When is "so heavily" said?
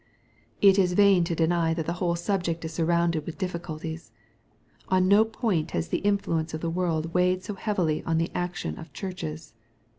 7.43-8.03